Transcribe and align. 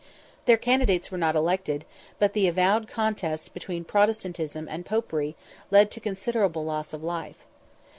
Their 0.45 0.57
candidates 0.57 1.11
were 1.11 1.19
not 1.19 1.35
elected, 1.35 1.85
but 2.17 2.33
the 2.33 2.47
avowed 2.47 2.87
contest 2.87 3.53
between 3.53 3.83
Protestantism 3.85 4.67
and 4.67 4.83
Popery 4.83 5.35
led 5.69 5.91
to 5.91 5.99
considerable 5.99 6.65
loss 6.65 6.91
of 6.91 7.03
life. 7.03 7.45